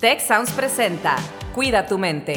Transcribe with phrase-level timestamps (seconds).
[0.00, 1.16] Tech Sounds presenta
[1.56, 2.36] Cuida tu mente.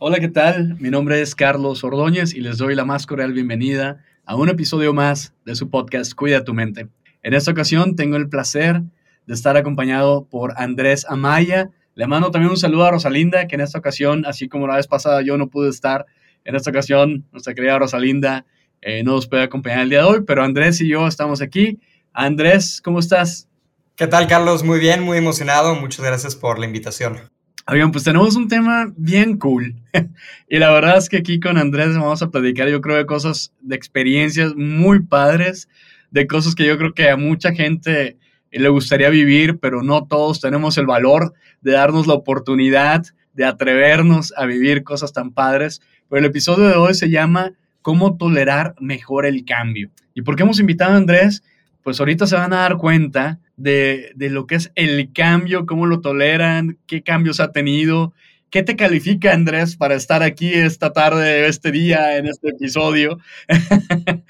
[0.00, 0.74] Hola, ¿qué tal?
[0.80, 4.92] Mi nombre es Carlos Ordóñez y les doy la más cordial bienvenida a un episodio
[4.92, 6.88] más de su podcast Cuida tu mente.
[7.22, 8.82] En esta ocasión tengo el placer
[9.26, 11.70] de estar acompañado por Andrés Amaya.
[11.94, 14.88] Le mando también un saludo a Rosalinda, que en esta ocasión, así como la vez
[14.88, 16.06] pasada yo no pude estar,
[16.44, 18.44] en esta ocasión nuestra querida Rosalinda
[18.82, 21.78] eh, no nos puede acompañar el día de hoy, pero Andrés y yo estamos aquí.
[22.12, 23.48] Andrés, ¿cómo estás?
[23.94, 24.64] ¿Qué tal, Carlos?
[24.64, 25.74] Muy bien, muy emocionado.
[25.74, 27.18] Muchas gracias por la invitación.
[27.66, 29.74] Oigan, pues tenemos un tema bien cool.
[30.48, 33.52] y la verdad es que aquí con Andrés vamos a platicar, yo creo, de cosas,
[33.60, 35.68] de experiencias muy padres,
[36.10, 38.16] de cosas que yo creo que a mucha gente
[38.50, 43.04] le gustaría vivir, pero no todos tenemos el valor de darnos la oportunidad
[43.34, 45.80] de atrevernos a vivir cosas tan padres.
[46.08, 47.52] Pero el episodio de hoy se llama
[47.82, 49.90] cómo tolerar mejor el cambio.
[50.14, 51.42] ¿Y por qué hemos invitado a Andrés?
[51.82, 56.00] Pues ahorita se van a dar cuenta de, lo que es el cambio, cómo lo
[56.00, 58.12] toleran, qué cambios ha tenido.
[58.50, 63.18] ¿Qué te califica, Andrés, para estar aquí esta tarde, este día, en este episodio?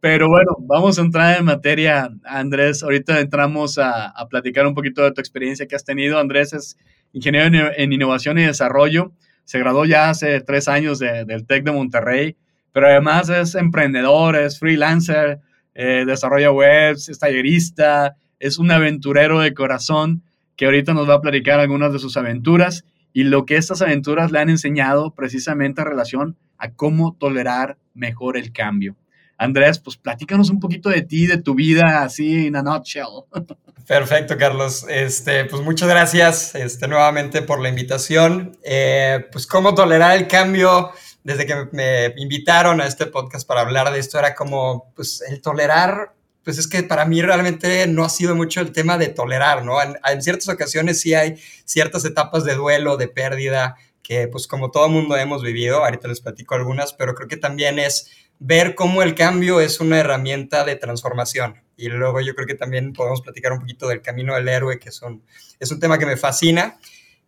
[0.00, 2.82] Pero bueno, vamos a entrar en materia, Andrés.
[2.82, 6.18] Ahorita entramos a, platicar un poquito de tu experiencia que has tenido.
[6.18, 6.76] Andrés es
[7.12, 9.12] ingeniero en, innovación y desarrollo.
[9.44, 12.36] Se graduó ya hace tres años del TEC de Monterrey
[12.74, 15.38] pero además es emprendedor, es freelancer,
[15.76, 20.24] eh, desarrolla webs, es tallerista, es un aventurero de corazón
[20.56, 24.32] que ahorita nos va a platicar algunas de sus aventuras y lo que estas aventuras
[24.32, 28.96] le han enseñado precisamente en relación a cómo tolerar mejor el cambio.
[29.38, 33.22] Andrés, pues platícanos un poquito de ti, de tu vida, así en a nutshell.
[33.86, 34.84] Perfecto, Carlos.
[34.88, 38.58] Este, pues muchas gracias este, nuevamente por la invitación.
[38.64, 40.90] Eh, pues cómo tolerar el cambio
[41.24, 45.40] desde que me invitaron a este podcast para hablar de esto, era como, pues, el
[45.40, 49.64] tolerar, pues es que para mí realmente no ha sido mucho el tema de tolerar,
[49.64, 49.78] ¿no?
[49.82, 54.90] En, ciertas ocasiones sí hay ciertas etapas de duelo, de pérdida, que pues como todo
[54.90, 59.14] mundo hemos vivido, ahorita les platico algunas, pero creo que también es ver cómo el
[59.14, 61.62] cambio es una herramienta de transformación.
[61.78, 64.90] Y luego yo creo que también podemos platicar un poquito del camino del héroe, que
[64.90, 65.24] es un,
[65.58, 66.78] es un tema que me fascina.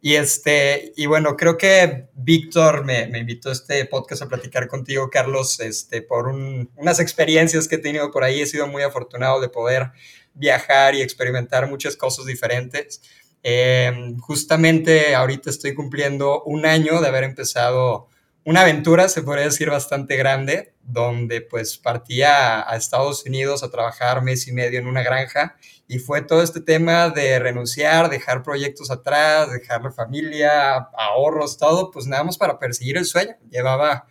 [0.06, 4.68] Y, este, y bueno, creo que Víctor me, me, invitó a este podcast a platicar
[4.68, 8.40] contigo, Carlos, este, por unas experiencias que he tenido por ahí.
[8.40, 9.90] He sido muy afortunado de poder
[10.32, 13.02] viajar y experimentar muchas cosas diferentes.
[13.42, 18.06] Eh, justamente ahorita estoy cumpliendo un año de haber empezado
[18.46, 24.22] una aventura, se podría decir, bastante grande, donde pues partía a Estados Unidos a trabajar
[24.22, 25.56] mes y medio en una granja
[25.88, 31.90] y fue todo este tema de renunciar, dejar proyectos atrás, dejar la familia, ahorros, todo,
[31.90, 33.32] pues nada más para perseguir el sueño.
[33.50, 34.06] Llevaba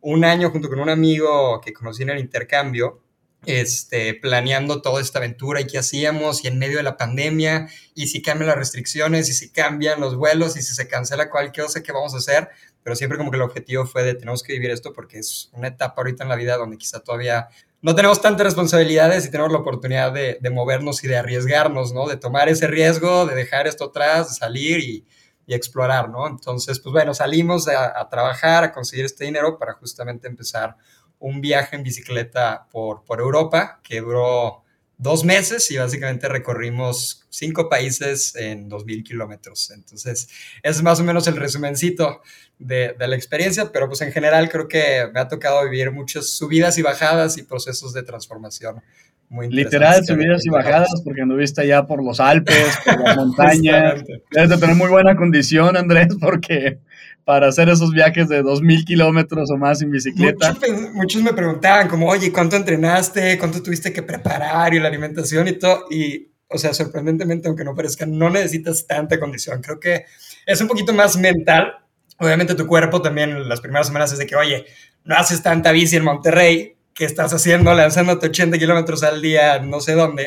[0.00, 3.02] un año junto con un amigo que conocí en el intercambio,
[3.44, 8.08] este, planeando toda esta aventura y qué hacíamos y en medio de la pandemia y
[8.08, 11.82] si cambian las restricciones y si cambian los vuelos y si se cancela cualquier cosa,
[11.82, 12.50] ¿qué vamos a hacer?
[12.82, 15.68] Pero siempre como que el objetivo fue de tenemos que vivir esto porque es una
[15.68, 17.48] etapa ahorita en la vida donde quizá todavía
[17.82, 22.06] no tenemos tantas responsabilidades y tenemos la oportunidad de, de movernos y de arriesgarnos, ¿no?
[22.06, 25.06] De tomar ese riesgo, de dejar esto atrás, de salir y,
[25.50, 26.28] y explorar, ¿no?
[26.28, 30.76] Entonces, pues bueno, salimos a, trabajar, a conseguir este dinero para justamente empezar
[31.18, 34.62] un viaje en bicicleta por, por Europa que duró
[35.00, 39.70] dos meses y básicamente recorrimos cinco países en dos mil kilómetros.
[39.70, 40.28] Entonces,
[40.62, 42.20] es más o menos el resumencito
[42.58, 46.28] de, de, la experiencia, pero pues en general creo que me ha tocado vivir muchas
[46.28, 48.82] subidas y bajadas y procesos de transformación.
[49.30, 54.02] Muy Literal, subidas y bajadas, porque anduviste allá por los Alpes, por las montañas.
[54.32, 56.80] Debes de tener muy buena condición, Andrés, porque
[57.24, 60.56] para hacer esos viajes de 2.000 kilómetros o más en bicicleta.
[60.92, 63.38] Muchos, me preguntaban como, oye, ¿cuánto entrenaste?
[63.38, 64.74] ¿Cuánto tuviste que preparar?
[64.74, 65.84] Y la alimentación y todo.
[65.90, 69.62] Y, o sea, sorprendentemente, aunque no parezca, no necesitas tanta condición.
[69.62, 70.04] Creo que
[70.46, 71.74] es un poquito más mental.
[72.18, 74.66] Obviamente tu cuerpo también las primeras semanas es de que, oye,
[75.04, 79.80] no haces tanta bici en Monterrey, que estás haciendo lanzándote 80 kilómetros al día, no
[79.80, 80.26] sé dónde,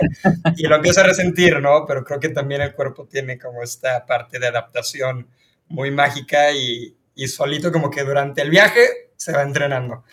[0.55, 1.85] y lo empiezas a resentir, ¿no?
[1.85, 5.27] Pero creo que también el cuerpo tiene como esta parte de adaptación
[5.67, 8.81] muy mágica y, y solito como que durante el viaje
[9.15, 10.03] se va entrenando.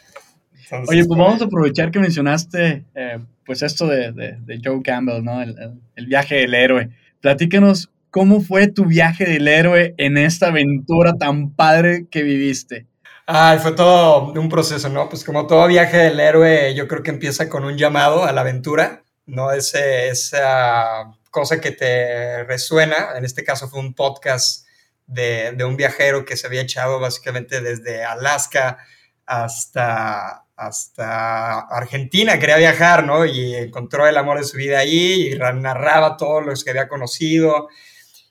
[0.88, 5.42] Oye, pues vamos a aprovechar que mencionaste eh, pues esto de, de, Joe Campbell, ¿no?
[5.42, 5.56] El,
[5.96, 6.90] el, viaje del héroe.
[7.20, 12.86] Platícanos cómo fue tu viaje del héroe en esta aventura tan padre que viviste.
[13.26, 15.08] Ah, fue todo un proceso, ¿no?
[15.08, 18.40] Pues como todo viaje del héroe, yo creo que empieza con un llamado a la
[18.40, 19.52] aventura, ¿no?
[19.52, 24.66] Ese, esa cosa que te resuena, en este caso fue un podcast
[25.10, 28.78] de, un viajero que se había echado básicamente desde Alaska
[29.26, 33.24] hasta, hasta Argentina, quería viajar, ¿no?
[33.24, 37.68] Y encontró el amor de su vida ahí y narraba todos los que había conocido.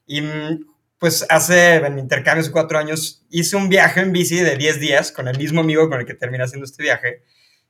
[0.05, 0.65] Y mm,
[0.97, 5.11] pues hace, en intercambios de cuatro años, hice un viaje en bici de 10 días
[5.11, 7.23] con el mismo amigo con el que terminé haciendo este viaje.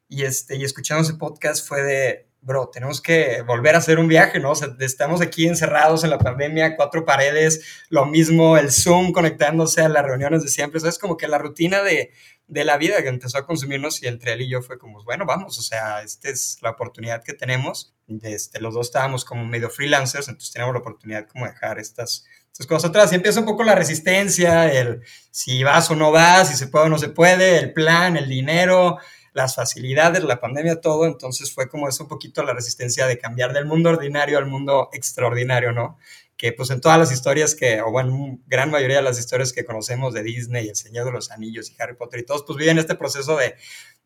[0.07, 4.07] Y, este, y escuchando ese podcast fue de, bro, tenemos que volver a hacer un
[4.07, 4.51] viaje, ¿no?
[4.51, 9.81] O sea, estamos aquí encerrados en la pandemia, cuatro paredes, lo mismo, el Zoom conectándose
[9.81, 10.77] a las reuniones de siempre.
[10.77, 12.11] O sea, es como que la rutina de,
[12.49, 15.25] de la vida que empezó a consumirnos y entre él y yo fue como, bueno,
[15.25, 17.93] vamos, o sea, esta es la oportunidad que tenemos.
[18.23, 22.25] Este, los dos estábamos como medio freelancers, entonces teníamos la oportunidad como de dejar estas,
[22.51, 23.11] estas cosas atrás.
[23.11, 26.85] Y empieza un poco la resistencia, el si vas o no vas, si se puede
[26.85, 28.97] o no se puede, el plan, el dinero,
[29.33, 31.05] las facilidades, la pandemia, todo.
[31.05, 34.89] Entonces fue como eso un poquito la resistencia de cambiar del mundo ordinario al mundo
[34.93, 35.97] extraordinario, ¿no?
[36.39, 39.65] que pues en todas las historias que, o bueno, gran mayoría de las historias que
[39.65, 42.79] conocemos de Disney, El Señor de los Anillos y Harry Potter y todos, pues viven
[42.79, 43.55] este proceso de,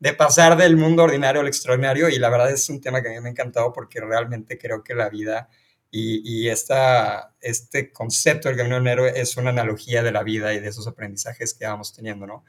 [0.00, 3.12] de pasar del mundo ordinario al extraordinario y la verdad es un tema que a
[3.12, 5.48] mí me ha encantado porque realmente creo que la vida
[5.92, 10.58] y, y esta, este concepto del camino del es una analogía de la vida y
[10.58, 12.44] de esos aprendizajes que vamos teniendo, ¿no?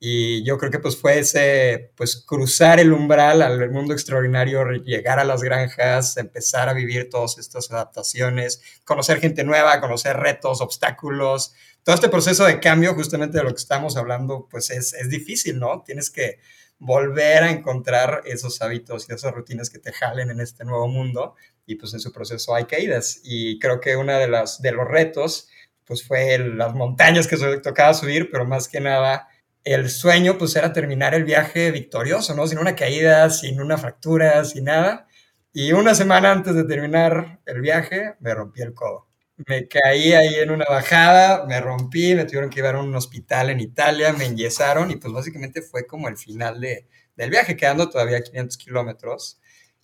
[0.00, 5.18] Y yo creo que pues fue ese, pues cruzar el umbral al mundo extraordinario, llegar
[5.18, 11.52] a las granjas, empezar a vivir todas estas adaptaciones, conocer gente nueva, conocer retos, obstáculos.
[11.82, 15.58] Todo este proceso de cambio, justamente de lo que estamos hablando, pues es, es difícil,
[15.58, 15.82] ¿no?
[15.82, 16.38] Tienes que
[16.78, 21.34] volver a encontrar esos hábitos y esas rutinas que te jalen en este nuevo mundo
[21.66, 23.20] y pues en su proceso hay caídas.
[23.24, 25.48] Y creo que una de, las, de los retos,
[25.84, 29.28] pues fue las montañas que tocaba subir, pero más que nada
[29.72, 32.46] el sueño pues era terminar el viaje victorioso, ¿no?
[32.46, 35.06] Sin una caída, sin una fractura, sin nada.
[35.52, 39.08] Y una semana antes de terminar el viaje me rompí el codo.
[39.46, 43.50] Me caí ahí en una bajada, me rompí, me tuvieron que llevar a un hospital
[43.50, 47.88] en Italia, me enyesaron y pues básicamente fue como el final de, del viaje, quedando
[47.88, 49.40] todavía 500 kilómetros.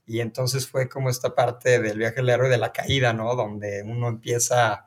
[0.06, 3.34] Y entonces fue como esta parte del viaje del héroe de la caída, ¿no?
[3.36, 4.86] Donde uno empieza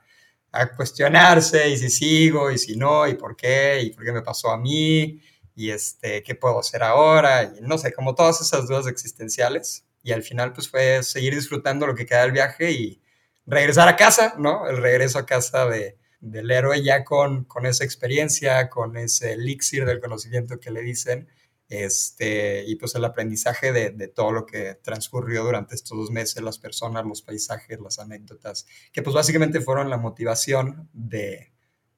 [0.59, 4.21] a cuestionarse y si sigo y si no y por qué y por qué me
[4.21, 5.21] pasó a mí
[5.55, 10.11] y este, qué puedo hacer ahora y no sé, como todas esas dudas existenciales y
[10.11, 13.01] al final pues fue seguir disfrutando lo que queda del viaje y
[13.45, 14.67] regresar a casa, ¿no?
[14.67, 19.85] El regreso a casa de, del héroe ya con, con esa experiencia, con ese elixir
[19.85, 21.27] del conocimiento que le dicen
[21.69, 26.41] este, y pues el aprendizaje de, de, todo lo que transcurrió durante estos dos meses,
[26.41, 31.51] las personas, los paisajes, las anécdotas, que pues básicamente fueron la motivación de,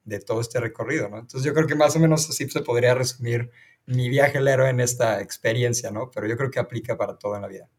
[0.05, 1.19] de todo este recorrido, ¿no?
[1.19, 3.51] Entonces yo creo que más o menos así se podría resumir
[3.85, 6.11] mi viaje al héroe en esta experiencia, ¿no?
[6.13, 7.69] Pero yo creo que aplica para todo en la vida.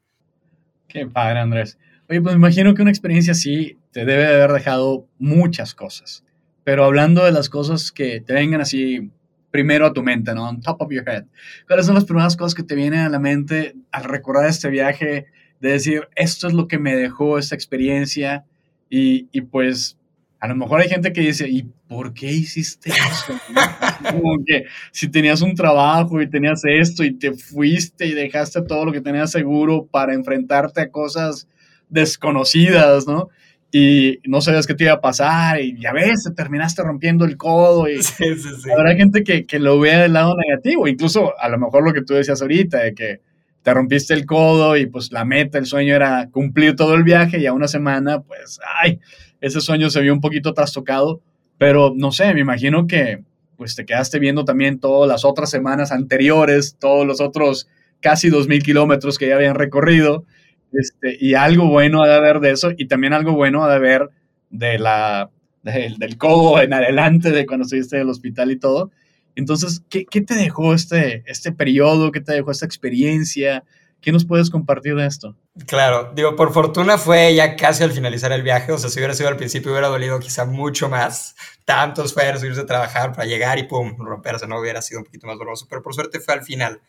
[0.89, 1.79] Qué padre, Andrés.
[2.09, 6.25] Oye, pues me imagino que una experiencia así te debe de haber dejado muchas cosas.
[6.65, 9.11] Pero hablando de las cosas que te vengan así
[9.51, 10.49] primero a tu mente, ¿no?
[10.49, 11.25] On top of your head.
[11.67, 15.27] ¿Cuáles son las primeras cosas que te vienen a la mente al recordar este viaje?
[15.61, 18.45] De decir, esto es lo que me dejó esta experiencia.
[18.89, 19.99] Y, y pues,
[20.41, 23.39] a lo mejor hay gente que dice, ¿y por qué hiciste eso?
[24.11, 28.87] Como que si tenías un trabajo y tenías esto y te fuiste y dejaste todo
[28.87, 31.47] lo que tenías seguro para enfrentarte a cosas
[31.91, 33.29] desconocidas, ¿no?
[33.73, 37.37] Y no sabías qué te iba a pasar y ya ves, te terminaste rompiendo el
[37.37, 38.71] codo y sí, sí, sí.
[38.71, 42.03] habrá gente que, que, lo vea del lado negativo, incluso a lo mejor lo que
[42.03, 43.21] tú decías ahorita, de que
[43.63, 47.39] te rompiste el codo y pues la meta, el sueño era cumplir todo el viaje
[47.39, 48.99] y a una semana, pues, ay,
[49.41, 51.21] ese sueño se vio un poquito trastocado,
[51.59, 53.23] pero no sé, me imagino que
[53.57, 57.69] pues te quedaste viendo también todas las otras semanas anteriores, todos los otros
[58.01, 60.25] casi 2.000 kilómetros que ya habían recorrido
[60.73, 63.77] este, y algo bueno ha de haber de eso, y también algo bueno ha de
[63.77, 64.11] haber
[64.51, 65.31] de la,
[65.63, 68.91] del codo en adelante, de cuando estuviste en el hospital y todo.
[69.37, 72.13] Entonces, ¿qué, ¿qué, te dejó este, este periodo?
[72.13, 73.65] ¿Qué te dejó esta experiencia?
[74.01, 75.37] ¿Qué nos puedes compartir de esto?
[75.67, 79.13] Claro, digo, por fortuna fue ya casi al finalizar el viaje, o sea, si hubiera
[79.13, 81.35] sido al principio hubiera dolido quizá mucho más,
[81.67, 85.27] tanto esfuerzo, irse a trabajar para llegar y pum, romperse, no hubiera sido un poquito
[85.27, 86.81] más doloroso, pero por suerte fue al final.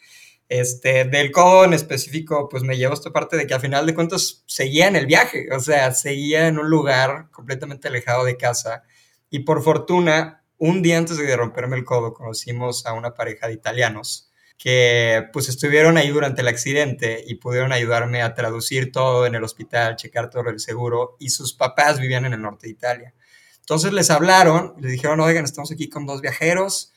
[0.50, 3.96] Este, del codo en específico, pues me llevó esta parte de que al final de
[3.96, 8.84] cuentas seguía en el viaje, o sea, seguía en un lugar completamente alejado de casa.
[9.30, 13.54] Y por fortuna, un día antes de romperme el codo, conocimos a una pareja de
[13.54, 14.32] italianos
[14.62, 19.44] que pues estuvieron ahí durante el accidente y pudieron ayudarme a traducir todo en el
[19.44, 23.16] hospital, checar todo el seguro y sus papás vivían en el norte de Italia.
[23.60, 26.91] Entonces les hablaron, les dijeron, oigan, estamos aquí con dos viajeros,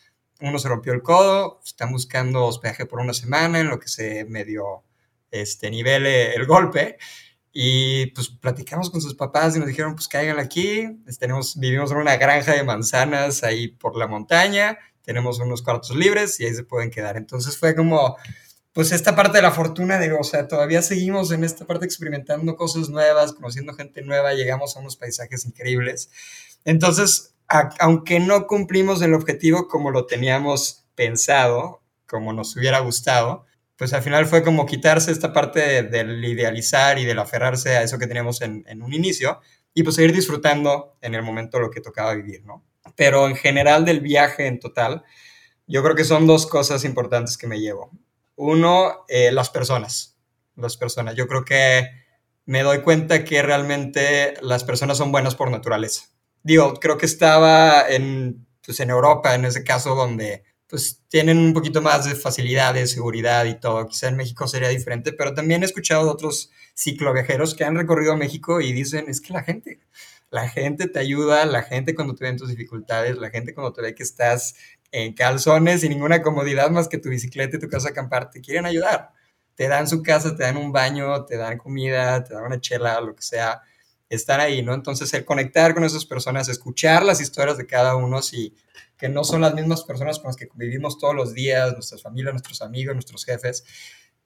[0.45, 4.25] uno se rompió el codo, están buscando hospedaje por una semana en lo que se
[4.27, 4.85] medio
[5.31, 6.99] este, nivele el golpe.
[7.53, 10.89] Y pues platicamos con sus papás y nos dijeron, pues caigan aquí,
[11.21, 16.41] tenemos, vivimos en una granja de manzanas ahí por la montaña, tenemos unos cuartos libres
[16.41, 17.17] y ahí se pueden quedar.
[17.17, 18.17] Entonces fue como,
[18.73, 22.57] pues esta parte de la fortuna, de, o sea, todavía seguimos en esta parte experimentando
[22.57, 26.11] cosas nuevas, conociendo gente nueva, llegamos a unos paisajes increíbles.
[26.65, 33.47] Entonces, aunque no cumplimos el objetivo como lo teníamos pensado, como nos hubiera gustado,
[33.77, 37.99] pues al final fue como quitarse esta parte del idealizar y del aferrarse a eso
[37.99, 39.41] que teníamos en, un inicio
[39.73, 42.65] y pues seguir disfrutando en el momento lo que tocaba vivir, ¿no?
[42.97, 45.03] Pero en general del viaje en total,
[45.67, 47.91] yo creo que son dos cosas importantes que me llevo.
[48.37, 50.17] Uno, eh, las personas.
[50.55, 51.17] Las personas.
[51.17, 51.89] Yo creo que
[52.47, 56.14] me doy cuenta que realmente las personas son buenas por naturaleza.
[56.45, 61.55] Digo, creo que estaba en, pues en Europa, en ese caso, donde pues tienen un
[61.55, 63.87] poquito más de facilidad, de seguridad y todo.
[63.89, 68.15] Quizá en México sería diferente, pero también he escuchado de otros cicloviajeros que han recorrido
[68.19, 69.81] México y dicen, es que la gente,
[70.31, 73.81] la gente te ayuda, la gente cuando te ven tus dificultades, la gente cuando te
[73.83, 74.55] ve que estás
[74.93, 78.67] en calzones sin ninguna comodidad más que tu bicicleta y tu casa acampar, te quieren
[78.67, 79.13] ayudar.
[79.55, 83.01] Te dan su casa, te dan un baño, te dan comida, te dan una chela,
[83.01, 83.63] lo que sea.
[84.09, 84.75] Están ahí, ¿no?
[84.75, 88.55] Entonces, el conectar con esas personas, escuchar las historias de cada uno, si
[88.97, 92.35] que no son las mismas personas con las que vivimos todos los días, nuestras familias,
[92.35, 93.65] nuestros amigos, nuestros jefes,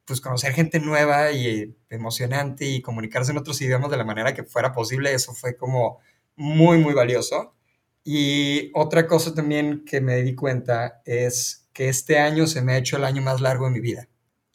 [0.05, 4.45] pues conocer gente nueva y emocionante y comunicarse en otros idiomas de la manera que
[4.45, 6.01] fuera posible, eso fue como
[6.37, 7.55] muy, muy valioso.
[8.05, 12.79] Y otra cosa también que me di cuenta es que este año se me ha
[12.79, 14.09] hecho el año más largo de mi vida.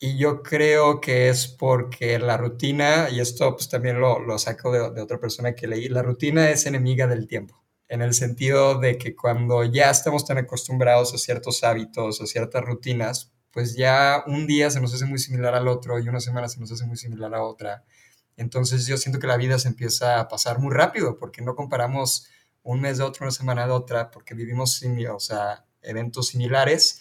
[0.05, 4.69] Y yo creo que es porque la rutina, y esto pues también lo, lo saco
[4.69, 8.77] de, de otra persona que leí, la rutina es enemiga del tiempo, en el sentido
[8.77, 14.25] de que cuando ya estamos tan acostumbrados a ciertos hábitos, a ciertas rutinas, pues ya
[14.27, 16.86] un día se nos hace muy similar al otro y una semana se nos hace
[16.86, 17.86] muy similar a otra.
[18.36, 22.27] Entonces yo siento que la vida se empieza a pasar muy rápido porque no comparamos
[22.62, 24.83] un mes de otro, una semana de otra, porque vivimos
[25.13, 27.00] o sea, eventos similares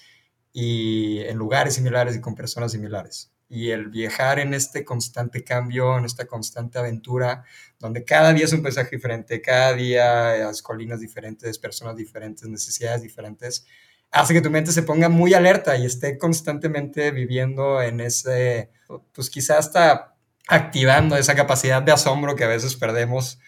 [0.53, 3.31] y en lugares similares y con personas similares.
[3.49, 7.45] Y el viajar en este constante cambio, en esta constante aventura,
[7.79, 13.03] donde cada día es un paisaje diferente, cada día las colinas diferentes, personas diferentes, necesidades
[13.03, 13.67] diferentes,
[14.11, 18.71] hace que tu mente se ponga muy alerta y esté constantemente viviendo en ese,
[19.13, 20.15] pues quizás hasta
[20.49, 23.39] activando esa capacidad de asombro que a veces perdemos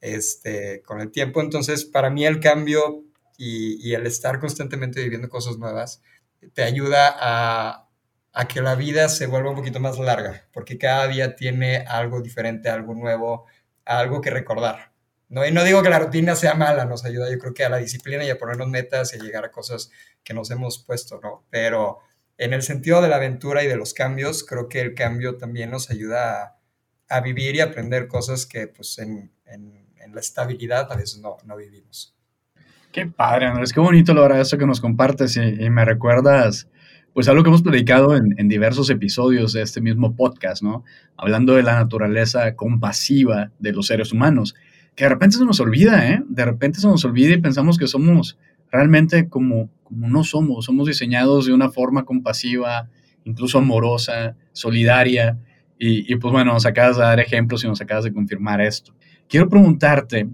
[0.00, 1.40] este, con el tiempo.
[1.40, 3.04] Entonces, para mí el cambio
[3.36, 6.02] y, el estar constantemente viviendo cosas nuevas
[6.52, 7.88] te ayuda a,
[8.32, 12.20] a, que la vida se vuelva un poquito más larga, porque cada día tiene algo
[12.20, 13.46] diferente, algo nuevo,
[13.84, 14.92] algo que recordar.
[15.28, 17.68] No, y no digo que la rutina sea mala, nos ayuda yo creo que a
[17.68, 19.90] la disciplina y a ponernos metas y a llegar a cosas
[20.22, 21.44] que nos hemos puesto, ¿no?
[21.50, 22.00] Pero
[22.38, 25.70] en el sentido de la aventura y de los cambios, creo que el cambio también
[25.70, 26.58] nos ayuda
[27.08, 31.38] a, vivir y aprender cosas que pues en, en en la estabilidad a veces no,
[31.44, 32.13] no vivimos.
[32.94, 36.68] Qué padre, Andrés, qué bonito lo verdad eso que nos compartes y, me recuerdas
[37.12, 40.84] pues algo que hemos predicado en, en, diversos episodios de este mismo podcast, ¿no?
[41.16, 44.54] Hablando de la naturaleza compasiva de los seres humanos,
[44.94, 46.22] que de repente se nos olvida, ¿eh?
[46.28, 48.38] De repente se nos olvida y pensamos que somos
[48.70, 52.88] realmente como, como no somos, somos diseñados de una forma compasiva,
[53.24, 55.36] incluso amorosa, solidaria,
[55.80, 58.94] y, y pues bueno, nos acabas de dar ejemplos y nos acabas de confirmar esto.
[59.28, 60.28] Quiero preguntarte,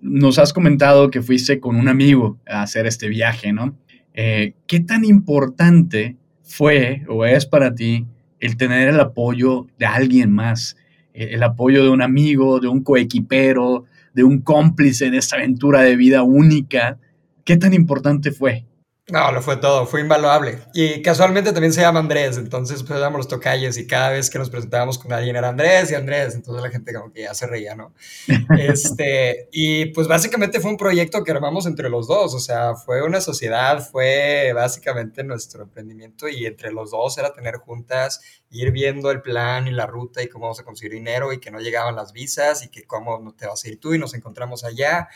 [0.00, 3.76] nos has comentado que fuiste con un amigo a hacer este viaje, ¿no?
[4.14, 8.06] Eh, ¿Qué tan importante fue o es para ti
[8.40, 10.76] el tener el apoyo de alguien más?
[11.14, 15.82] Eh, el apoyo de un amigo, de un coequipero, de un cómplice en esta aventura
[15.82, 16.98] de vida única.
[17.44, 18.66] ¿Qué tan importante fue?
[19.10, 20.58] No, lo fue todo, fue invaluable.
[20.72, 24.38] Y casualmente también se llama Andrés, entonces pues éramos los tocayes y cada vez que
[24.38, 27.46] nos presentábamos con alguien era Andrés y Andrés, entonces la gente como que ya se
[27.46, 27.92] reía, ¿no?
[28.58, 33.02] este, y pues básicamente fue un proyecto que armamos entre los dos, o sea, fue
[33.02, 39.10] una sociedad, fue básicamente nuestro emprendimiento y entre los dos era tener juntas, ir viendo
[39.10, 41.96] el plan y la ruta y cómo vamos a conseguir dinero y que no llegaban
[41.96, 45.08] las visas y que cómo te vas a ir tú y nos encontramos allá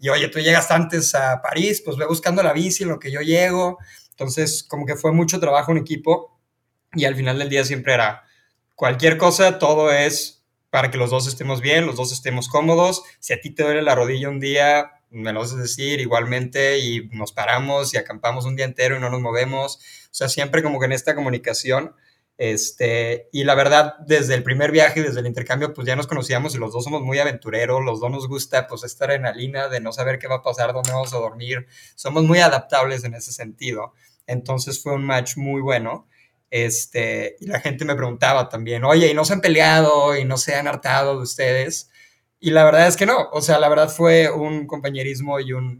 [0.00, 3.10] y oye, tú llegas antes a París, pues ve buscando la bici en lo que
[3.10, 3.78] yo llego.
[4.10, 6.40] Entonces, como que fue mucho trabajo en equipo
[6.94, 8.24] y al final del día siempre era
[8.74, 13.02] cualquier cosa, todo es para que los dos estemos bien, los dos estemos cómodos.
[13.18, 17.08] Si a ti te duele la rodilla un día, me lo a decir igualmente y
[17.12, 19.76] nos paramos y acampamos un día entero y no nos movemos.
[20.06, 21.94] O sea, siempre como que en esta comunicación
[22.40, 26.54] este, y la verdad, desde el primer viaje, desde el intercambio, pues ya nos conocíamos
[26.54, 29.92] y los dos somos muy aventureros, los dos nos gusta pues esta adrenalina de no
[29.92, 31.66] saber qué va a pasar, dónde vamos a dormir,
[31.96, 33.92] somos muy adaptables en ese sentido.
[34.26, 36.08] Entonces fue un match muy bueno.
[36.48, 40.38] Este, y la gente me preguntaba también, oye, ¿y no se han peleado y no
[40.38, 41.90] se han hartado de ustedes?
[42.40, 45.78] Y la verdad es que no, o sea, la verdad fue un compañerismo y un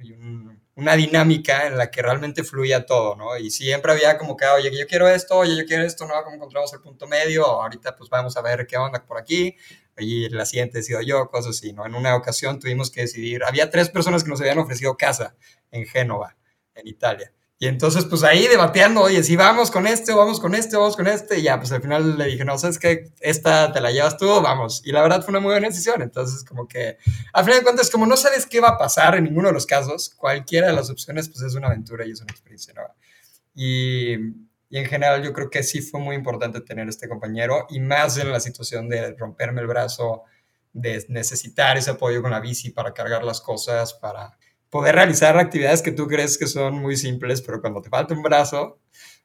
[0.81, 3.37] una dinámica en la que realmente fluía todo, ¿no?
[3.37, 6.15] Y siempre había como que, oye, yo quiero esto, oye, yo quiero esto, ¿no?
[6.25, 7.45] ¿Cómo encontramos el punto medio?
[7.45, 9.57] Ahorita pues vamos a ver qué onda por aquí.
[9.99, 11.85] Y la siguiente decido yo, cosas así, ¿no?
[11.85, 15.37] En una ocasión tuvimos que decidir, había tres personas que nos habían ofrecido casa
[15.71, 16.37] en Génova,
[16.75, 17.33] en Italia.
[17.63, 20.81] Y entonces, pues ahí debateando, oye, si vamos con este, o vamos con este, o
[20.81, 23.13] vamos con este, y ya, pues al final le dije, no, ¿sabes qué?
[23.21, 24.81] Esta te la llevas tú, vamos.
[24.83, 26.01] Y la verdad fue una muy buena decisión.
[26.01, 26.97] Entonces, como que,
[27.35, 29.67] al final de cuentas, como no sabes qué va a pasar en ninguno de los
[29.67, 32.97] casos, cualquiera de las opciones, pues es una aventura y es una experiencia nueva.
[33.55, 34.15] Y,
[34.71, 38.17] y en general, yo creo que sí fue muy importante tener este compañero, y más
[38.17, 40.23] en la situación de romperme el brazo,
[40.73, 44.39] de necesitar ese apoyo con la bici para cargar las cosas, para
[44.71, 48.23] poder realizar actividades que tú crees que son muy simples, pero cuando te falta un
[48.23, 48.81] brazo,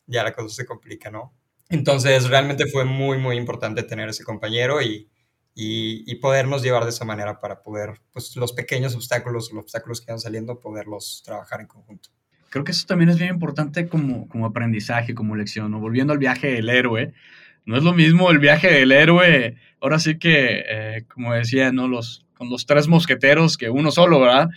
[0.08, 1.34] ya la cosa se complica, ¿no?
[1.70, 5.10] Entonces, realmente fue muy, muy importante tener ese compañero y,
[5.56, 10.12] y, podernos llevar de esa manera para poder, pues, los pequeños obstáculos, los obstáculos que
[10.12, 12.10] van saliendo, poderlos trabajar en conjunto.
[12.50, 15.80] Creo que eso también es bien importante como, como aprendizaje, como lección, ¿no?
[15.80, 17.14] Volviendo al viaje del héroe,
[17.66, 21.88] no es lo mismo el viaje del héroe, ahora sí que, eh, como decía, ¿no?
[21.88, 24.50] Los, con los tres mosqueteros que uno solo, ¿verdad?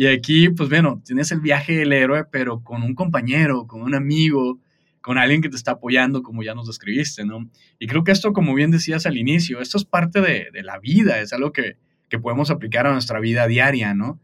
[0.00, 3.94] Y aquí, pues bueno, tienes el viaje del héroe, pero con un compañero, con un
[3.94, 4.58] amigo,
[5.02, 7.50] con alguien que te está apoyando, como ya nos describiste, ¿no?
[7.78, 10.78] Y creo que esto, como bien decías al inicio, esto es parte de, de la
[10.78, 11.76] vida, es algo que,
[12.08, 14.18] que, podemos aplicar a nuestra vida diaria, ¿no?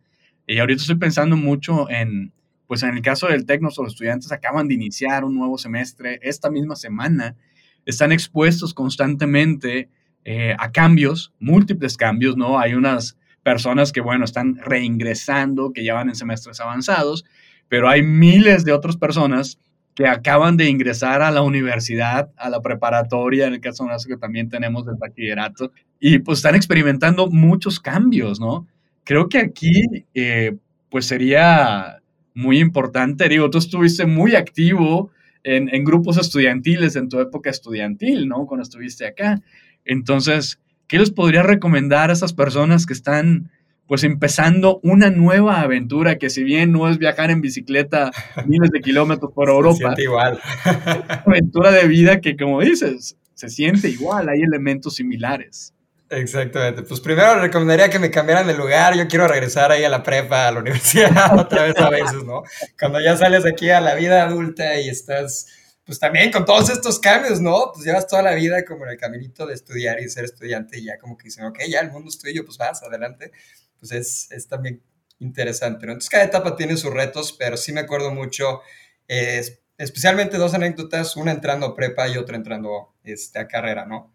[0.47, 2.33] Y ahorita estoy pensando mucho en,
[2.67, 6.49] pues en el caso del TEC, nuestros estudiantes acaban de iniciar un nuevo semestre esta
[6.49, 7.37] misma semana,
[7.85, 9.91] están expuestos constantemente
[10.25, 12.59] eh, a cambios, múltiples cambios, ¿no?
[12.59, 17.25] Hay unas personas que, bueno, están reingresando, que ya van en semestres avanzados,
[17.69, 19.61] pero hay miles de otras personas
[19.95, 24.21] que acaban de ingresar a la universidad, a la preparatoria, en el caso nuestro que
[24.21, 28.67] también tenemos el bachillerato, y pues están experimentando muchos cambios, ¿no?
[29.05, 29.81] Creo que aquí,
[30.13, 30.57] eh,
[30.91, 32.03] pues sería
[32.35, 35.13] muy importante, digo, tú estuviste muy activo
[35.45, 38.45] en, en, grupos estudiantiles en tu época estudiantil, ¿no?
[38.45, 39.41] Cuando estuviste acá.
[39.85, 43.51] Entonces, ¿qué les podría recomendar a esas personas que están
[43.87, 48.11] pues empezando una nueva aventura que si bien no es viajar en bicicleta
[48.45, 50.41] miles de kilómetros por Europa, se igual.
[50.65, 55.73] una aventura de vida que como dices, se siente igual, hay elementos similares.
[56.09, 56.83] Exactamente.
[56.83, 58.97] Pues primero recomendaría que me cambiaran de lugar.
[58.97, 62.43] Yo quiero regresar ahí a la prepa, a la universidad otra vez a veces, ¿no?
[62.79, 65.49] Cuando ya sales aquí a la vida adulta y estás
[65.87, 67.71] pues también con todos estos cambios, ¿no?
[67.73, 70.85] Pues llevas toda la vida como en el caminito de estudiar y ser estudiante y
[70.85, 73.31] ya como que dicen, ok, ya el mundo es tuyo, pues vas, adelante.
[73.79, 74.83] Pues es, es también
[75.21, 75.93] interesante, ¿no?
[75.93, 78.63] Entonces cada etapa tiene sus retos, pero sí me acuerdo mucho,
[79.07, 84.13] eh, especialmente dos anécdotas, una entrando a prepa y otra entrando este, a carrera, ¿no?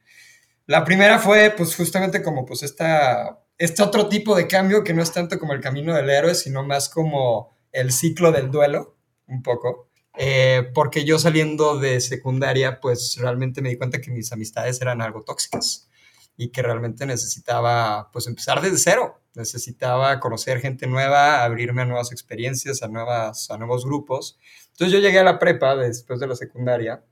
[0.68, 5.02] La primera fue pues justamente como pues esta, este otro tipo de cambio que no
[5.02, 9.42] es tanto como el camino del héroe, sino más como el ciclo del duelo, un
[9.42, 14.82] poco eh, porque yo saliendo de secundaria, pues realmente me di cuenta que mis amistades
[14.82, 15.90] eran algo tóxicas
[16.38, 19.22] y que realmente necesitaba, pues, empezar desde cero.
[19.36, 24.38] Necesitaba conocer gente nueva, abrirme a nuevas experiencias, a, nuevas, a nuevos grupos.
[24.72, 27.04] Entonces yo llegué a la prepa después de la secundaria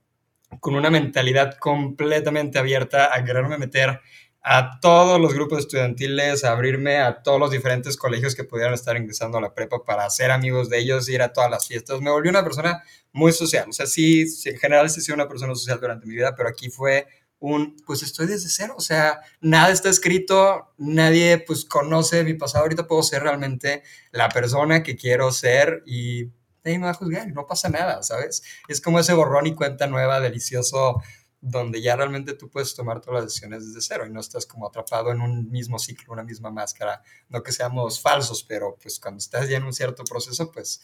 [0.58, 4.00] con una mentalidad completamente abierta a quererme meter
[4.42, 8.96] a todos los grupos estudiantiles, a abrirme a todos los diferentes colegios que pudieran estar
[8.96, 12.00] ingresando a la prepa para ser amigos de ellos, ir a todas las fiestas.
[12.00, 13.68] Me volví una persona muy social.
[13.68, 16.70] O sea, sí, en general sí sido una persona social durante mi vida, pero aquí
[16.70, 17.06] fue
[17.38, 18.74] un, pues estoy desde cero.
[18.78, 22.64] O sea, nada está escrito, nadie pues conoce mi pasado.
[22.64, 26.30] Ahorita puedo ser realmente la persona que quiero ser y
[26.64, 28.42] nadie me va a juzgar, no pasa nada, ¿sabes?
[28.68, 31.02] Es como ese borrón y cuenta nueva, delicioso
[31.40, 34.66] donde ya realmente tú puedes tomar todas las decisiones desde cero y no estás como
[34.66, 37.02] atrapado en un mismo ciclo, una misma máscara.
[37.28, 40.82] No que seamos falsos, pero pues cuando estás ya en un cierto proceso, pues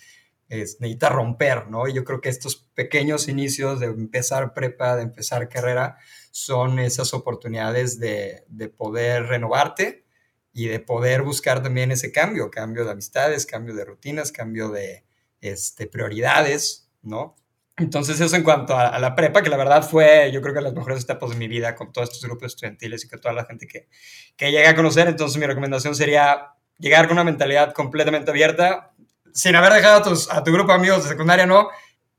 [0.49, 1.89] es, necesitas romper, ¿no?
[1.89, 5.99] Y yo creo que estos pequeños inicios de empezar prepa, de empezar carrera,
[6.31, 10.07] son esas oportunidades de, de poder renovarte
[10.53, 15.05] y de poder buscar también ese cambio, cambio de amistades, cambio de rutinas, cambio de
[15.41, 17.37] este, prioridades, ¿no?
[17.79, 20.73] Entonces eso en cuanto a, la prepa, que la verdad fue, yo creo que las
[20.73, 23.67] mejores etapas de mi vida con todos estos grupos estudiantiles y con toda la gente
[23.67, 23.89] que,
[24.35, 25.09] que llegué a conocer.
[25.09, 28.93] Entonces mi recomendación sería llegar con una mentalidad completamente abierta,
[29.33, 31.69] sin haber dejado a, tus, a tu grupo de amigos de secundaria, no,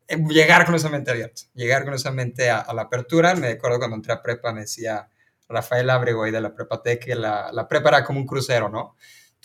[0.08, 3.34] eh, llegar con esa mente abierta, llegar con esa mente a, la apertura.
[3.36, 5.10] Me acuerdo cuando entré a prepa, me decía
[5.50, 8.96] Rafael Abrego de la Prepa que la, la prepa era como un crucero, ¿no?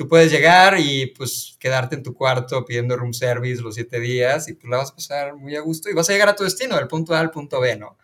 [0.02, 4.48] Tú puedes llegar y pues quedarte en tu cuarto pidiendo room service los siete días
[4.48, 6.42] y pues la vas a pasar muy a gusto y vas a llegar a tu
[6.42, 7.96] destino, del punto A al punto B, ¿no?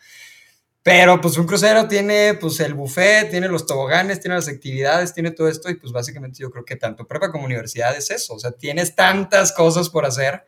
[0.80, 5.32] Pero pues un crucero tiene pues el buffet, tiene los toboganes, tiene las actividades, tiene
[5.32, 8.38] todo esto y pues básicamente yo creo que tanto prepa como universidad es eso, o
[8.38, 10.44] sea, tienes tantas cosas por hacer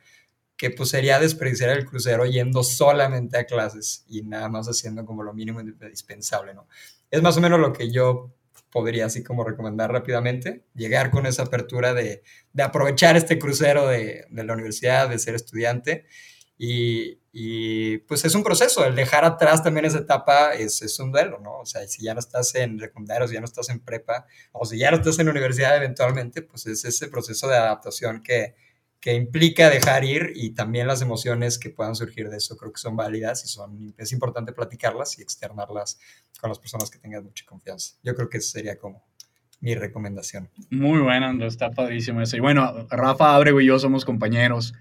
[0.56, 5.24] que pues sería desperdiciar el crucero yendo solamente a clases y nada más haciendo como
[5.24, 6.68] lo mínimo indispensable, ¿no?
[7.10, 8.32] Es más o menos lo que yo
[8.70, 14.26] podría así como recomendar rápidamente, llegar con esa apertura de, de aprovechar este crucero de,
[14.30, 16.06] de, la universidad, de ser estudiante.
[16.56, 21.11] Y, y, pues es un proceso, el dejar atrás también esa etapa es, es un
[21.11, 21.59] duelo, ¿no?
[21.61, 24.66] O sea, si ya no estás en secundario, si ya no estás en prepa, o
[24.66, 28.54] si ya no estás en universidad eventualmente, pues es ese proceso de adaptación que,
[29.00, 32.80] que implica dejar ir y también las emociones que puedan surgir de eso creo que
[32.80, 35.98] son válidas y son, es importante platicarlas y externarlas
[36.38, 37.94] con las personas que tengan mucha confianza.
[38.02, 39.02] Yo creo que esa sería como
[39.60, 40.50] mi recomendación.
[40.70, 42.36] Muy bueno, está padrísimo eso.
[42.36, 44.74] Y bueno, Rafa Abrego y yo somos compañeros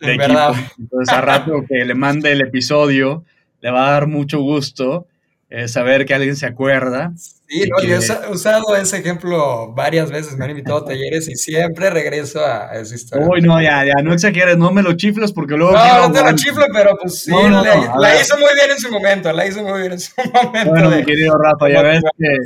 [0.00, 0.28] de equipo.
[0.28, 0.54] verdad.
[0.78, 3.24] Entonces, a rato que le mande el episodio,
[3.60, 5.06] le va a dar mucho gusto
[5.48, 7.12] eh, saber que alguien se acuerda.
[7.48, 11.36] Sí, no, yo he usado ese ejemplo varias veces, me han invitado a talleres y
[11.36, 13.28] siempre regreso a, esa historia.
[13.28, 15.72] Uy, no, ya, ya, no exageres, no me lo chifles porque luego...
[15.72, 18.70] No, no te lo chiflo, pero pues sí, no, no, la, la hizo muy bien
[18.72, 20.70] en su momento, la hizo muy bien en su momento.
[20.70, 22.36] Bueno, de, mi querido Rafa, ya ves que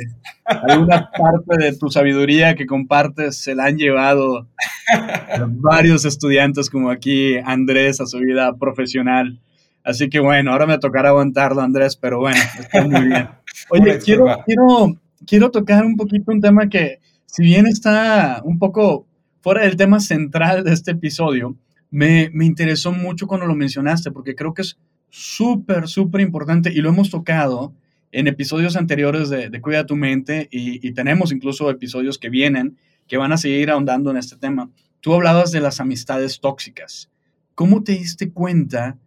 [0.45, 4.47] alguna parte de tu sabiduría que compartes se la han llevado
[5.47, 9.39] varios estudiantes como aquí Andrés a su vida profesional.
[9.83, 13.29] Así que bueno, ahora me tocará aguantarlo, Andrés, pero bueno, está muy bien.
[13.69, 19.07] Oye, quiero, quiero, quiero tocar un poquito un tema que, si bien está un poco
[19.41, 21.55] fuera del tema central de este episodio,
[21.89, 24.77] me, me interesó mucho cuando lo mencionaste, porque creo que es
[25.09, 27.73] súper, súper importante y lo hemos tocado
[28.11, 32.77] en episodios anteriores de, de Cuida tu mente y, y tenemos incluso episodios que vienen
[33.07, 34.69] que van a seguir ahondando en este tema.
[35.01, 37.09] Tú hablabas de las amistades tóxicas.
[37.55, 38.97] ¿Cómo te diste cuenta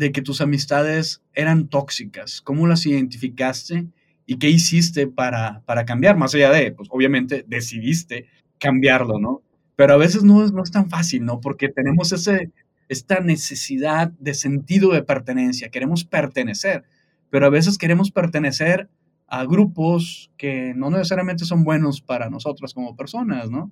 [0.00, 2.40] de que tus amistades eran tóxicas?
[2.40, 3.86] ¿Cómo las identificaste
[4.24, 6.16] y qué hiciste para, para cambiar?
[6.16, 8.26] Más allá de, pues obviamente decidiste
[8.58, 9.42] cambiarlo, ¿no?
[9.76, 11.42] Pero a veces no no es tan fácil, ¿no?
[11.42, 12.50] Porque tenemos ese,
[12.88, 16.84] esta necesidad de sentido de pertenencia, queremos pertenecer,
[17.28, 18.88] pero a veces queremos pertenecer
[19.26, 23.70] a grupos que no necesariamente son buenos para nosotros como personas, ¿no?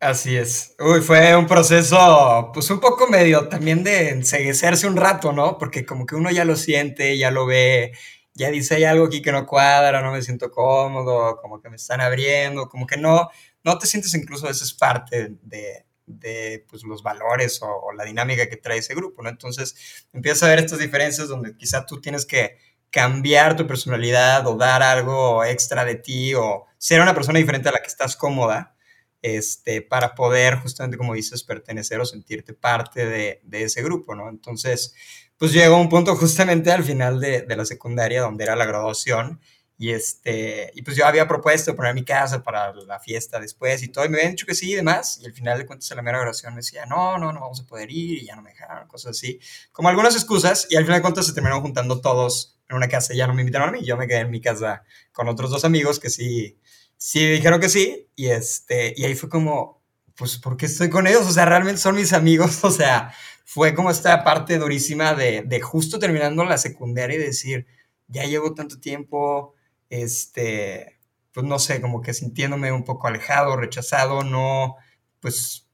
[0.00, 0.74] Así es.
[0.78, 5.58] Uy, fue un proceso, pues un poco medio también de enseguecerse un rato, ¿no?
[5.58, 7.92] Porque como que uno ya lo siente, ya lo ve,
[8.32, 11.76] ya dice, hay algo aquí que no cuadra, no me siento cómodo, como que me
[11.76, 13.28] están abriendo, como que no,
[13.62, 18.04] no te sientes incluso a veces parte de, de pues, los valores o, o, la
[18.04, 19.28] dinámica que trae ese grupo, ¿no?
[19.28, 22.56] Entonces empiezas a ver estas diferencias donde quizá tú tienes que
[22.88, 27.72] cambiar tu personalidad o dar algo extra de ti o ser una persona diferente a
[27.72, 28.74] la que estás cómoda
[29.22, 34.28] este, para poder justamente, como dices, pertenecer o sentirte parte de, de ese grupo, ¿no?
[34.28, 34.94] Entonces,
[35.36, 39.40] pues llegó un punto justamente al final de, de, la secundaria, donde era la graduación,
[39.78, 43.88] y, este, y pues yo había propuesto poner mi casa para la fiesta después y
[43.88, 45.96] todo, y me habían dicho que sí y demás, y al final de cuentas en
[45.96, 48.42] la mera graduación me decía, no, no, no vamos a poder ir, y ya no
[48.42, 49.40] me dejaron, cosas así,
[49.72, 53.14] como algunas excusas, y al final de cuentas se terminaron juntando todos en una casa,
[53.14, 55.64] ya no me invitaron a mí, yo me quedé en mi casa con otros dos
[55.64, 56.58] amigos que sí,
[56.96, 59.82] sí dijeron que sí, y, este, y ahí fue como,
[60.14, 61.26] pues, ¿por qué estoy con ellos?
[61.26, 63.12] O sea, realmente son mis amigos, o sea,
[63.44, 67.66] fue como esta parte durísima de, de justo terminando la secundaria y decir,
[68.06, 69.54] ya llevo tanto tiempo,
[69.88, 71.00] este,
[71.32, 74.76] pues no sé, como que sintiéndome un poco alejado, rechazado, no,
[75.20, 75.66] pues,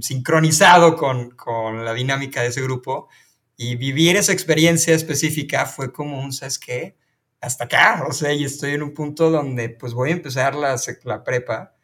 [0.00, 3.08] sincronizado con, con la dinámica de ese grupo.
[3.56, 6.96] Y vivir esa experiencia específica fue como un, ¿sabes qué?
[7.42, 10.76] hasta acá, o sea, y estoy en un punto donde pues voy a empezar la,
[11.04, 11.74] la prepa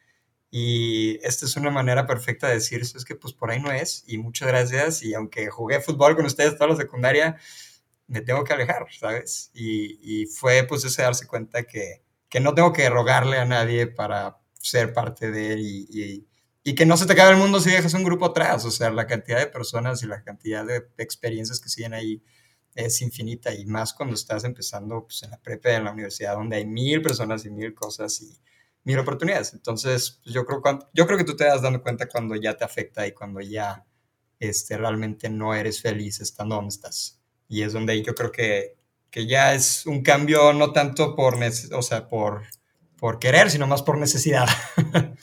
[0.50, 4.04] y esta es una manera perfecta de decir, es que pues por ahí no es
[4.06, 7.36] y muchas gracias y aunque jugué fútbol con ustedes toda la secundaria,
[8.06, 9.50] me tengo que alejar, ¿sabes?
[9.52, 13.88] Y, y fue pues ese darse cuenta que, que, no tengo que rogarle a nadie
[13.88, 16.27] para ser parte de él y, y,
[16.70, 18.90] y, que no se te acabe el mundo si dejas un grupo atrás, o sea,
[18.90, 22.22] la cantidad de personas y la cantidad de experiencias que siguen ahí
[22.74, 26.56] es infinita y más cuando estás empezando pues, en la prepa, en la universidad, donde
[26.56, 28.38] hay mil personas y mil cosas y
[28.84, 29.52] mil oportunidades.
[29.52, 30.62] Entonces, pues, yo, creo,
[30.94, 33.84] yo creo que tú te das dando cuenta cuando ya te afecta y cuando ya
[34.38, 37.20] este, realmente no eres feliz estando donde estás.
[37.48, 38.76] Y es donde yo creo que,
[39.10, 41.36] que ya es un cambio no tanto por,
[41.72, 42.42] o sea, por,
[42.96, 44.46] por querer, sino más por necesidad.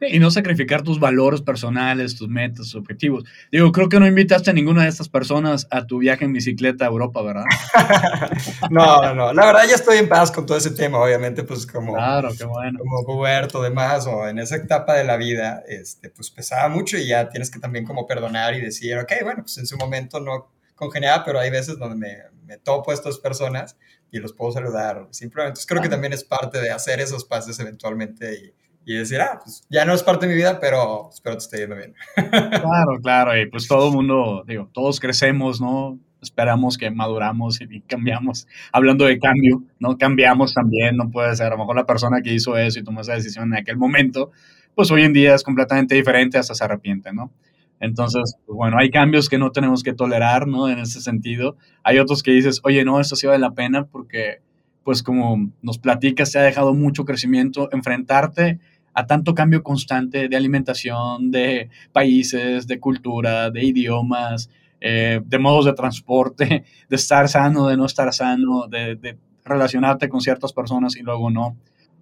[0.00, 3.24] Y no sacrificar tus valores personales, tus metas, tus objetivos.
[3.52, 6.86] Digo, creo que no invitaste a ninguna de estas personas a tu viaje en bicicleta
[6.86, 7.44] a Europa, ¿verdad?
[8.70, 11.94] no, no, la verdad ya estoy en paz con todo ese tema, obviamente, pues como,
[11.94, 12.78] claro, qué bueno.
[12.78, 17.06] como puberto, demás, o en esa etapa de la vida, este, pues pesaba mucho y
[17.06, 20.50] ya tienes que también como perdonar y decir, ok, bueno, pues en su momento no,
[20.74, 23.76] congeniada, pero hay veces donde me, me topo a estas personas
[24.10, 25.50] y los puedo saludar simplemente.
[25.50, 28.54] Entonces creo que también es parte de hacer esos pases eventualmente y,
[28.90, 31.58] y decir, ah, pues ya no es parte de mi vida, pero espero te esté
[31.58, 31.94] yendo bien.
[32.50, 35.96] Claro, claro, y pues todo el mundo, digo, todos crecemos, ¿no?
[36.20, 38.48] Esperamos que maduramos y cambiamos.
[38.72, 39.96] Hablando de cambio, ¿no?
[39.96, 43.02] Cambiamos también, no puede ser, a lo mejor la persona que hizo eso y tomó
[43.02, 44.32] esa decisión en aquel momento,
[44.74, 47.30] pues hoy en día es completamente diferente, hasta se arrepiente, ¿no?
[47.78, 50.68] Entonces, pues bueno, hay cambios que no tenemos que tolerar, ¿no?
[50.68, 51.56] En ese sentido.
[51.84, 54.42] Hay otros que dices, oye, no, esto sí vale la pena porque,
[54.82, 58.58] pues como nos platicas, te ha dejado mucho crecimiento, enfrentarte
[58.94, 64.50] a tanto cambio constante de alimentación, de países, de cultura, de idiomas,
[64.80, 70.08] eh, de modos de transporte, de estar sano, de no estar sano, de, de relacionarte
[70.08, 71.56] con ciertas personas y luego no.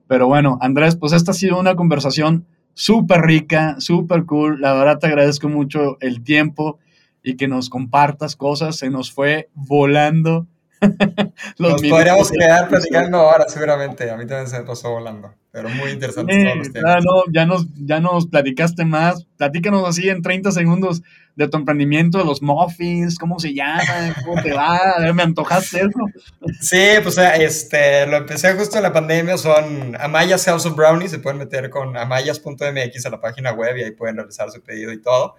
[0.07, 4.61] Pero bueno, Andrés, pues esta ha sido una conversación súper rica, súper cool.
[4.61, 6.79] La verdad te agradezco mucho el tiempo
[7.23, 8.77] y que nos compartas cosas.
[8.77, 10.47] Se nos fue volando.
[11.59, 14.11] nos podríamos quedar platicando ahora, seguramente.
[14.11, 15.35] A mí también se me pasó volando.
[15.51, 16.95] Pero muy interesante todos los temas.
[16.95, 19.27] Ya, no, ya, nos, ya nos platicaste más.
[19.37, 21.03] Platícanos así en 30 segundos
[21.37, 26.01] de tu emprendimiento, de los muffins, cómo se llama, cómo te va, me antojaste eso.
[26.61, 31.21] Sí, pues este, lo empecé justo en la pandemia, son Amayas House of Brownies, se
[31.21, 35.01] pueden meter con amayas.mx a la página web y ahí pueden realizar su pedido y
[35.01, 35.37] todo.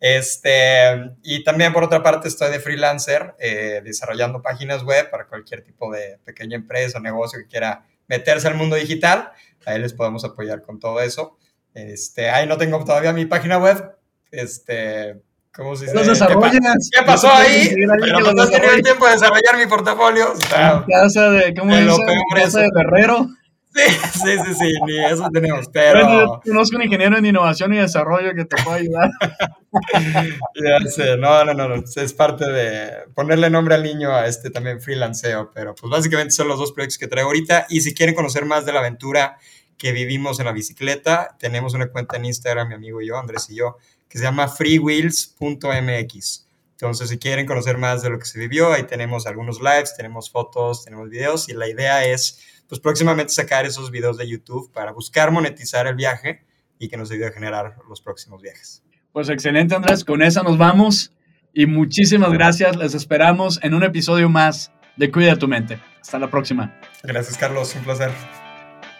[0.00, 5.62] Este, y también por otra parte estoy de freelancer, eh, desarrollando páginas web para cualquier
[5.62, 9.32] tipo de pequeña empresa o negocio que quiera meterse al mundo digital,
[9.66, 11.38] ahí les podemos apoyar con todo eso.
[11.74, 13.96] Este, ahí no tengo todavía mi página web,
[14.30, 15.22] este,
[15.54, 15.96] ¿Cómo se dice?
[15.96, 16.90] Los desarrollas.
[16.92, 17.72] ¿Qué, pasó ahí?
[17.74, 20.34] Pero no has tenido el tiempo de desarrollar mi portafolio.
[20.50, 21.96] Casa de, ¿cómo dice?
[22.34, 23.28] Casa de Herrero.
[23.74, 26.40] Sí, sí, sí, ni eso tenemos, pero...
[26.44, 29.10] Conozco un ingeniero en innovación y desarrollo que te puede ayudar.
[30.54, 34.80] ya sé, no, no, no, es parte de ponerle nombre al niño a este también
[34.80, 38.44] freelanceo, pero pues básicamente son los dos proyectos que traigo ahorita y si quieren conocer
[38.44, 39.38] más de la aventura
[39.76, 43.50] que vivimos en la bicicleta, tenemos una cuenta en Instagram, mi amigo y yo, Andrés
[43.50, 43.76] y yo,
[44.08, 46.44] que se llama freewheels.mx.
[46.72, 50.30] Entonces, si quieren conocer más de lo que se vivió, ahí tenemos algunos lives, tenemos
[50.30, 54.92] fotos, tenemos videos y la idea es, pues próximamente sacar esos videos de YouTube para
[54.92, 56.44] buscar monetizar el viaje
[56.78, 58.82] y que nos ayude a generar los próximos viajes.
[59.12, 60.04] Pues excelente, Andrés.
[60.04, 61.12] Con esa nos vamos
[61.52, 62.76] y muchísimas gracias.
[62.76, 65.78] Les esperamos en un episodio más de Cuida tu mente.
[66.00, 66.78] Hasta la próxima.
[67.02, 67.74] Gracias, Carlos.
[67.76, 68.10] Un placer.